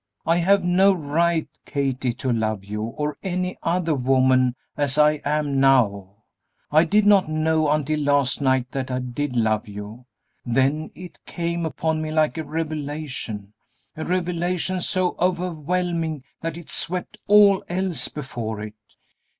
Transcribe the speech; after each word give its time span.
I 0.25 0.37
have 0.37 0.63
no 0.63 0.93
right, 0.93 1.47
Kathie, 1.67 2.13
to 2.15 2.33
love 2.33 2.65
you, 2.65 2.81
or 2.81 3.15
any 3.21 3.55
other 3.61 3.93
woman, 3.93 4.55
as 4.75 4.97
I 4.97 5.21
am 5.23 5.59
now. 5.59 6.23
I 6.71 6.85
did 6.85 7.05
not 7.05 7.29
know 7.29 7.69
until 7.69 7.99
last 7.99 8.41
night 8.41 8.71
that 8.71 8.89
I 8.89 8.97
did 8.97 9.35
love 9.35 9.67
you. 9.67 10.07
Then 10.43 10.89
it 10.95 11.23
came 11.27 11.67
upon 11.67 12.01
me 12.01 12.09
like 12.09 12.35
a 12.39 12.43
revelation, 12.43 13.53
a 13.95 14.03
revelation 14.03 14.81
so 14.81 15.15
overwhelming 15.19 16.23
that 16.41 16.57
it 16.57 16.71
swept 16.71 17.19
all 17.27 17.63
else 17.69 18.07
before 18.07 18.59
it. 18.63 18.73